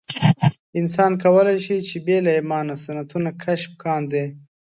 انسان 0.79 1.11
کولای 1.23 1.57
شي 1.65 1.77
چې 1.87 1.97
بې 2.05 2.17
له 2.25 2.31
ایمانه 2.37 2.75
سنتونه 2.85 3.29
کشف 3.43 3.71
کاندي. 3.83 4.25